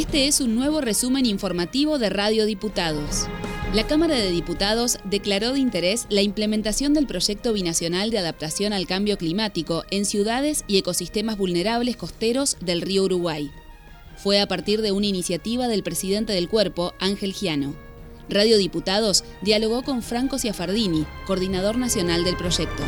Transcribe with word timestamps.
Este 0.00 0.26
es 0.28 0.40
un 0.40 0.54
nuevo 0.54 0.80
resumen 0.80 1.26
informativo 1.26 1.98
de 1.98 2.08
Radio 2.08 2.46
Diputados. 2.46 3.26
La 3.74 3.86
Cámara 3.86 4.14
de 4.14 4.30
Diputados 4.30 4.98
declaró 5.04 5.52
de 5.52 5.58
interés 5.60 6.06
la 6.08 6.22
implementación 6.22 6.94
del 6.94 7.06
proyecto 7.06 7.52
binacional 7.52 8.10
de 8.10 8.16
adaptación 8.16 8.72
al 8.72 8.86
cambio 8.86 9.18
climático 9.18 9.84
en 9.90 10.06
ciudades 10.06 10.64
y 10.66 10.78
ecosistemas 10.78 11.36
vulnerables 11.36 11.98
costeros 11.98 12.56
del 12.62 12.80
río 12.80 13.04
Uruguay. 13.04 13.50
Fue 14.16 14.40
a 14.40 14.48
partir 14.48 14.80
de 14.80 14.90
una 14.90 15.04
iniciativa 15.04 15.68
del 15.68 15.82
presidente 15.82 16.32
del 16.32 16.48
cuerpo, 16.48 16.94
Ángel 16.98 17.34
Giano. 17.34 17.76
Radio 18.30 18.56
Diputados 18.56 19.22
dialogó 19.42 19.82
con 19.82 20.00
Franco 20.02 20.38
Ciafardini, 20.38 21.04
coordinador 21.26 21.76
nacional 21.76 22.24
del 22.24 22.38
proyecto 22.38 22.82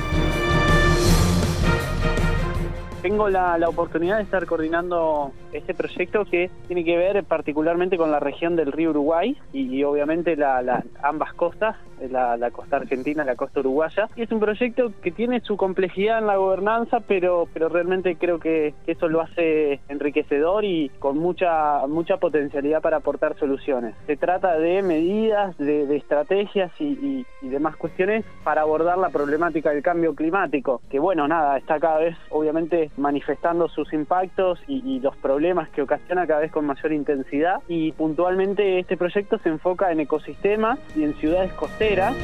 tengo 3.02 3.28
la, 3.28 3.58
oportunidad 3.68 4.18
de 4.18 4.22
estar 4.22 4.46
coordinando 4.46 5.32
este 5.52 5.74
proyecto 5.74 6.24
que 6.24 6.50
tiene 6.68 6.84
que 6.84 6.96
ver 6.96 7.24
particularmente 7.24 7.96
con 7.96 8.12
la 8.12 8.20
región 8.20 8.54
del 8.54 8.70
río 8.70 8.90
Uruguay 8.90 9.36
y, 9.52 9.82
obviamente 9.82 10.36
la, 10.36 10.84
ambas 11.02 11.34
costas, 11.34 11.76
la, 12.10 12.50
costa 12.52 12.76
argentina 12.76 13.24
y 13.24 13.26
la 13.26 13.34
costa 13.34 13.60
uruguaya. 13.60 14.08
Y 14.14 14.22
es 14.22 14.30
un 14.30 14.38
proyecto 14.38 14.92
que 15.02 15.10
tiene 15.10 15.40
su 15.40 15.56
complejidad 15.56 16.18
en 16.18 16.26
la 16.26 16.36
gobernanza, 16.36 17.00
pero, 17.00 17.48
pero 17.52 17.68
realmente 17.68 18.16
creo 18.16 18.38
que 18.38 18.74
eso 18.86 19.08
lo 19.08 19.20
hace 19.20 19.80
enriquecedor 19.88 20.64
y 20.64 20.90
con 21.00 21.18
mucha, 21.18 21.84
mucha 21.88 22.18
potencialidad 22.18 22.82
para 22.82 22.98
aportar 22.98 23.36
soluciones. 23.36 23.96
Se 24.06 24.16
trata 24.16 24.56
de 24.58 24.82
medidas, 24.82 25.56
de, 25.58 25.96
estrategias 25.96 26.70
y, 26.78 27.26
y 27.42 27.48
demás 27.48 27.76
cuestiones 27.76 28.24
para 28.44 28.62
abordar 28.62 28.98
la 28.98 29.10
problemática 29.10 29.70
del 29.70 29.82
cambio 29.82 30.14
climático, 30.14 30.80
que 30.88 31.00
bueno, 31.00 31.26
nada, 31.26 31.58
está 31.58 31.80
cada 31.80 31.98
vez 31.98 32.16
obviamente 32.30 32.91
manifestando 32.96 33.68
sus 33.68 33.92
impactos 33.92 34.58
y, 34.66 35.00
los 35.00 35.16
problemas 35.16 35.68
que 35.70 35.82
ocasiona 35.82 36.26
cada 36.26 36.40
vez 36.40 36.52
con 36.52 36.64
mayor 36.64 36.92
intensidad 36.92 37.56
y 37.66 37.92
puntualmente 37.92 38.78
este 38.78 38.96
proyecto 38.96 39.38
se 39.38 39.48
enfoca 39.48 39.90
en 39.90 40.00
ecosistemas 40.00 40.78
y 40.94 41.02
en 41.02 41.14
ciudades 41.14 41.52
costeras. 41.54 42.14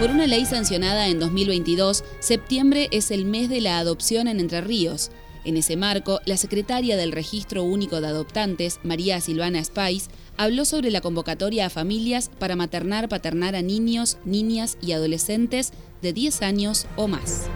Por 0.00 0.10
una 0.10 0.26
ley 0.26 0.46
sancionada 0.46 1.08
en 1.08 1.20
2022, 1.20 2.04
septiembre 2.20 2.88
es 2.90 3.10
el 3.10 3.26
mes 3.26 3.50
de 3.50 3.60
la 3.60 3.78
adopción 3.78 4.28
en 4.28 4.40
Entre 4.40 4.62
Ríos. 4.62 5.12
En 5.44 5.56
ese 5.56 5.76
marco, 5.76 6.20
la 6.26 6.36
secretaria 6.36 6.96
del 6.96 7.12
Registro 7.12 7.64
Único 7.64 8.00
de 8.00 8.08
Adoptantes, 8.08 8.78
María 8.82 9.20
Silvana 9.20 9.64
Spice, 9.64 10.10
habló 10.36 10.64
sobre 10.64 10.90
la 10.90 11.00
convocatoria 11.00 11.66
a 11.66 11.70
familias 11.70 12.30
para 12.38 12.56
maternar, 12.56 13.08
paternar 13.08 13.56
a 13.56 13.62
niños, 13.62 14.18
niñas 14.24 14.76
y 14.82 14.92
adolescentes 14.92 15.72
de 16.02 16.12
10 16.12 16.42
años 16.42 16.86
o 16.96 17.08
más. 17.08 17.48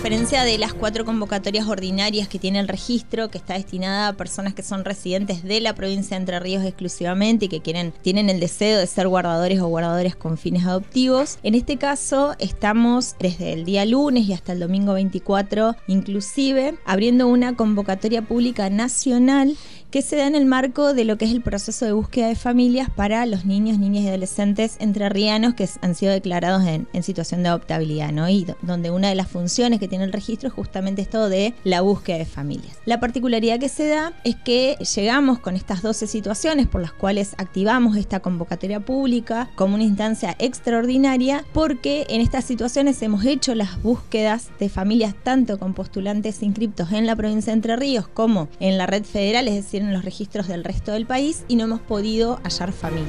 Diferencia 0.00 0.44
de 0.44 0.56
las 0.56 0.72
cuatro 0.72 1.04
convocatorias 1.04 1.68
ordinarias 1.68 2.26
que 2.26 2.38
tiene 2.38 2.58
el 2.58 2.68
registro, 2.68 3.28
que 3.28 3.36
está 3.36 3.52
destinada 3.52 4.08
a 4.08 4.12
personas 4.14 4.54
que 4.54 4.62
son 4.62 4.86
residentes 4.86 5.44
de 5.44 5.60
la 5.60 5.74
provincia 5.74 6.16
de 6.16 6.22
Entre 6.22 6.40
Ríos 6.40 6.64
exclusivamente 6.64 7.44
y 7.44 7.48
que 7.48 7.60
quieren, 7.60 7.92
tienen 8.00 8.30
el 8.30 8.40
deseo 8.40 8.78
de 8.78 8.86
ser 8.86 9.08
guardadores 9.08 9.60
o 9.60 9.68
guardadores 9.68 10.16
con 10.16 10.38
fines 10.38 10.64
adoptivos, 10.64 11.38
en 11.42 11.54
este 11.54 11.76
caso 11.76 12.34
estamos 12.38 13.14
desde 13.18 13.52
el 13.52 13.66
día 13.66 13.84
lunes 13.84 14.26
y 14.26 14.32
hasta 14.32 14.54
el 14.54 14.60
domingo 14.60 14.94
24 14.94 15.76
inclusive 15.86 16.78
abriendo 16.86 17.28
una 17.28 17.54
convocatoria 17.54 18.22
pública 18.22 18.70
nacional 18.70 19.54
que 19.90 20.02
se 20.02 20.16
da 20.16 20.26
en 20.26 20.36
el 20.36 20.46
marco 20.46 20.94
de 20.94 21.04
lo 21.04 21.18
que 21.18 21.24
es 21.24 21.32
el 21.32 21.42
proceso 21.42 21.84
de 21.84 21.92
búsqueda 21.92 22.28
de 22.28 22.36
familias 22.36 22.88
para 22.90 23.26
los 23.26 23.44
niños, 23.44 23.78
niñas 23.78 24.04
y 24.04 24.08
adolescentes 24.08 24.76
entrerrianos 24.78 25.54
que 25.54 25.68
han 25.82 25.94
sido 25.94 26.12
declarados 26.12 26.62
en, 26.64 26.86
situación 27.02 27.42
de 27.42 27.48
adoptabilidad, 27.48 28.12
¿no? 28.12 28.28
Y 28.28 28.46
donde 28.62 28.90
una 28.90 29.08
de 29.08 29.14
las 29.14 29.26
funciones 29.26 29.80
que 29.80 29.88
tiene 29.88 29.99
el 30.00 30.12
registro 30.12 30.48
es 30.48 30.54
justamente 30.54 31.02
esto 31.02 31.28
de 31.28 31.54
la 31.64 31.80
búsqueda 31.80 32.18
de 32.18 32.24
familias. 32.24 32.76
La 32.84 33.00
particularidad 33.00 33.58
que 33.58 33.68
se 33.68 33.86
da 33.86 34.12
es 34.24 34.36
que 34.36 34.76
llegamos 34.94 35.38
con 35.38 35.56
estas 35.56 35.82
12 35.82 36.06
situaciones 36.06 36.66
por 36.66 36.80
las 36.80 36.92
cuales 36.92 37.34
activamos 37.38 37.96
esta 37.96 38.20
convocatoria 38.20 38.80
pública 38.80 39.50
como 39.54 39.74
una 39.74 39.84
instancia 39.84 40.36
extraordinaria 40.38 41.44
porque 41.52 42.06
en 42.08 42.20
estas 42.20 42.44
situaciones 42.44 43.00
hemos 43.02 43.24
hecho 43.24 43.54
las 43.54 43.82
búsquedas 43.82 44.50
de 44.58 44.68
familias 44.68 45.14
tanto 45.22 45.58
con 45.58 45.74
postulantes 45.74 46.42
inscriptos 46.42 46.92
en 46.92 47.06
la 47.06 47.16
provincia 47.16 47.52
de 47.52 47.56
Entre 47.56 47.76
Ríos 47.76 48.08
como 48.08 48.48
en 48.60 48.78
la 48.78 48.86
red 48.86 49.04
federal, 49.04 49.48
es 49.48 49.54
decir, 49.54 49.82
en 49.82 49.92
los 49.92 50.04
registros 50.04 50.48
del 50.48 50.64
resto 50.64 50.92
del 50.92 51.06
país 51.06 51.44
y 51.48 51.56
no 51.56 51.64
hemos 51.64 51.80
podido 51.80 52.40
hallar 52.42 52.72
familia. 52.72 53.06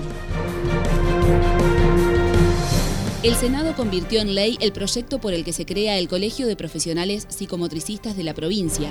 El 3.23 3.35
Senado 3.35 3.75
convirtió 3.75 4.19
en 4.19 4.33
ley 4.33 4.57
el 4.61 4.71
proyecto 4.71 5.21
por 5.21 5.33
el 5.33 5.43
que 5.43 5.53
se 5.53 5.67
crea 5.67 5.99
el 5.99 6.07
Colegio 6.07 6.47
de 6.47 6.55
Profesionales 6.55 7.27
Psicomotricistas 7.29 8.17
de 8.17 8.23
la 8.23 8.33
provincia. 8.33 8.89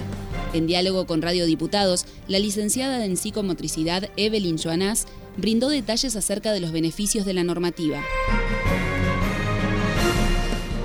En 0.53 0.69
diálogo 0.69 1.05
con 1.05 1.21
Radio 1.21 1.47
Diputados, 1.47 2.07
la 2.29 2.39
licenciada 2.39 3.05
en 3.05 3.17
psicomotricidad 3.17 4.09
Evelyn 4.17 4.57
Joanás 4.57 5.09
brindó 5.37 5.69
detalles 5.69 6.15
acerca 6.15 6.53
de 6.53 6.61
los 6.61 6.71
beneficios 6.71 7.25
de 7.25 7.35
la 7.35 7.43
normativa 7.43 8.01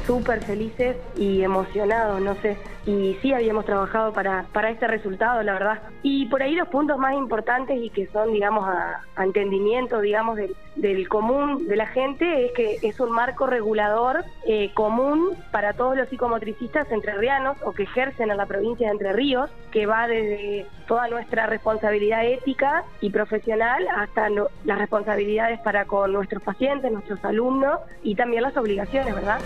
súper 0.05 0.43
felices 0.43 0.97
y 1.17 1.41
emocionados, 1.41 2.21
no 2.21 2.35
sé. 2.35 2.57
Y 2.85 3.17
sí 3.21 3.33
habíamos 3.33 3.65
trabajado 3.65 4.13
para, 4.13 4.45
para 4.53 4.69
este 4.69 4.87
resultado, 4.87 5.41
la 5.41 5.53
verdad. 5.53 5.81
Y 6.03 6.27
por 6.27 6.43
ahí 6.43 6.53
los 6.53 6.67
puntos 6.67 6.99
más 6.99 7.13
importantes 7.13 7.77
y 7.81 7.89
que 7.89 8.07
son, 8.07 8.31
digamos, 8.31 8.67
a, 8.67 9.01
entendimiento, 9.23 10.01
digamos, 10.01 10.35
del, 10.35 10.55
del, 10.75 11.07
común 11.07 11.67
de 11.67 11.75
la 11.75 11.87
gente 11.87 12.45
es 12.45 12.51
que 12.51 12.77
es 12.83 12.99
un 12.99 13.11
marco 13.11 13.47
regulador 13.47 14.23
eh, 14.45 14.71
común 14.73 15.31
para 15.51 15.73
todos 15.73 15.97
los 15.97 16.09
psicomotricistas 16.09 16.91
entrerrianos 16.91 17.57
o 17.63 17.71
que 17.71 17.83
ejercen 17.83 18.29
en 18.29 18.37
la 18.37 18.45
provincia 18.45 18.87
de 18.87 18.93
Entre 18.93 19.13
Ríos, 19.13 19.49
que 19.71 19.87
va 19.87 20.07
desde 20.07 20.67
toda 20.87 21.07
nuestra 21.07 21.47
responsabilidad 21.47 22.25
ética 22.25 22.83
y 23.01 23.09
profesional 23.09 23.87
hasta 23.95 24.29
las 24.29 24.77
responsabilidades 24.77 25.59
para 25.61 25.85
con 25.85 26.13
nuestros 26.13 26.43
pacientes, 26.43 26.91
nuestros 26.91 27.23
alumnos 27.25 27.79
y 28.03 28.15
también 28.15 28.43
las 28.43 28.55
obligaciones, 28.57 29.15
¿verdad? 29.15 29.39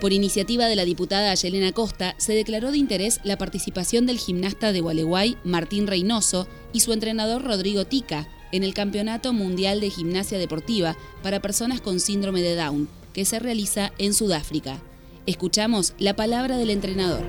Por 0.00 0.12
iniciativa 0.12 0.66
de 0.66 0.76
la 0.76 0.84
diputada 0.84 1.34
Yelena 1.34 1.72
Costa, 1.72 2.14
se 2.18 2.32
declaró 2.32 2.70
de 2.70 2.78
interés 2.78 3.18
la 3.24 3.36
participación 3.36 4.06
del 4.06 4.18
gimnasta 4.18 4.72
de 4.72 4.80
Gualeguay, 4.80 5.36
Martín 5.42 5.88
Reynoso, 5.88 6.46
y 6.72 6.80
su 6.80 6.92
entrenador 6.92 7.42
Rodrigo 7.42 7.84
Tica, 7.84 8.28
en 8.52 8.62
el 8.62 8.74
Campeonato 8.74 9.32
Mundial 9.32 9.80
de 9.80 9.90
Gimnasia 9.90 10.38
Deportiva 10.38 10.96
para 11.22 11.42
personas 11.42 11.80
con 11.80 11.98
síndrome 11.98 12.42
de 12.42 12.54
Down, 12.54 12.88
que 13.12 13.24
se 13.24 13.40
realiza 13.40 13.92
en 13.98 14.14
Sudáfrica. 14.14 14.80
Escuchamos 15.26 15.94
la 15.98 16.14
palabra 16.14 16.56
del 16.56 16.70
entrenador. 16.70 17.24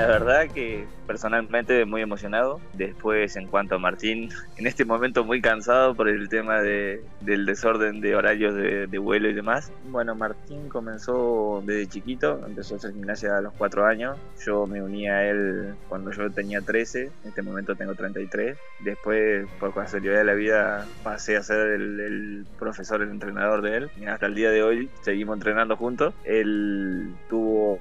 La 0.00 0.06
verdad 0.06 0.48
que 0.48 0.86
personalmente 1.10 1.84
muy 1.84 2.02
emocionado. 2.02 2.60
Después, 2.72 3.34
en 3.34 3.48
cuanto 3.48 3.74
a 3.74 3.78
Martín, 3.78 4.30
en 4.56 4.66
este 4.68 4.84
momento 4.84 5.24
muy 5.24 5.42
cansado 5.42 5.94
por 5.94 6.08
el 6.08 6.28
tema 6.28 6.62
de, 6.62 7.02
del 7.20 7.44
desorden 7.44 8.00
de 8.00 8.14
horarios 8.14 8.54
de, 8.54 8.98
vuelo 8.98 9.28
y 9.28 9.34
demás. 9.34 9.72
Bueno, 9.88 10.14
Martín 10.14 10.68
comenzó 10.68 11.62
desde 11.66 11.88
chiquito, 11.88 12.40
empezó 12.46 12.74
a 12.74 12.76
hacer 12.78 12.92
gimnasia 12.92 13.36
a 13.36 13.40
los 13.40 13.52
4 13.54 13.86
años. 13.86 14.16
Yo 14.46 14.66
me 14.66 14.82
uní 14.82 15.08
a 15.08 15.28
él 15.28 15.74
cuando 15.88 16.12
yo 16.12 16.30
tenía 16.30 16.60
13, 16.60 17.02
en 17.02 17.10
este 17.28 17.42
momento 17.42 17.74
tengo 17.74 17.94
33. 17.94 18.56
Después, 18.84 19.48
por 19.58 19.74
casualidad 19.74 20.18
de 20.18 20.24
la 20.24 20.34
vida, 20.34 20.86
pasé 21.02 21.36
a 21.36 21.42
ser 21.42 21.72
el, 21.72 22.46
profesor, 22.58 23.02
el 23.02 23.10
entrenador 23.10 23.62
de 23.62 23.76
él. 23.76 23.90
Y 24.00 24.04
hasta 24.04 24.26
el 24.26 24.34
día 24.34 24.50
de 24.50 24.62
hoy 24.62 24.88
seguimos 25.02 25.36
entrenando 25.36 25.76
juntos. 25.76 26.14
Él 26.24 27.12
tuvo 27.28 27.80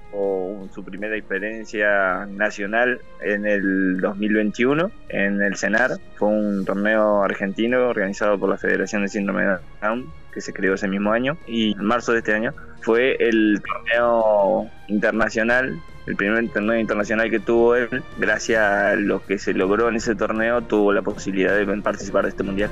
su 0.74 0.84
primera 0.84 1.16
experiencia 1.16 2.08
nacional 2.27 3.01
en 3.21 3.45
el 3.45 3.99
2021 3.99 4.91
en 5.09 5.41
el 5.41 5.55
CENAR. 5.55 5.91
Fue 6.15 6.29
un 6.29 6.65
torneo 6.65 7.23
argentino 7.23 7.87
organizado 7.87 8.39
por 8.39 8.49
la 8.49 8.57
Federación 8.57 9.03
de 9.03 9.09
Síndrome 9.09 9.45
de 9.45 9.57
Down 9.81 10.11
que 10.33 10.41
se 10.41 10.53
creó 10.53 10.75
ese 10.75 10.88
mismo 10.88 11.11
año 11.11 11.38
y 11.47 11.71
en 11.71 11.83
marzo 11.83 12.11
de 12.11 12.19
este 12.19 12.33
año 12.33 12.53
fue 12.81 13.15
el 13.19 13.61
torneo 13.61 14.69
internacional 14.88 15.79
el 16.09 16.15
primer 16.15 16.50
torneo 16.50 16.79
internacional 16.79 17.29
que 17.29 17.39
tuvo 17.39 17.75
él, 17.75 18.01
gracias 18.17 18.59
a 18.59 18.95
lo 18.95 19.23
que 19.23 19.38
se 19.38 19.53
logró 19.53 19.89
en 19.89 19.95
ese 19.95 20.15
torneo, 20.15 20.63
tuvo 20.63 20.91
la 20.91 21.03
posibilidad 21.03 21.55
de 21.55 21.67
participar 21.83 22.23
de 22.23 22.29
este 22.29 22.41
mundial. 22.41 22.71